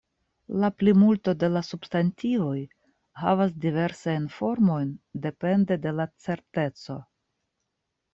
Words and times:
La 0.61 0.69
plimulto 0.81 1.33
de 1.41 1.49
la 1.57 1.61
substantivoj 1.65 2.61
havas 3.23 3.53
diversajn 3.65 4.25
formojn, 4.37 4.89
depende 5.27 5.79
de 5.85 5.93
la 5.99 6.07
"certeco". 6.25 6.97